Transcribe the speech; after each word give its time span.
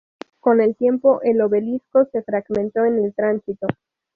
Con 0.39 0.61
el 0.61 0.75
tiempo, 0.75 1.21
el 1.21 1.39
obelisco 1.41 2.05
se 2.11 2.23
fragmentó 2.23 2.83
en 2.85 3.05
el 3.05 3.13
tránsito. 3.13 3.67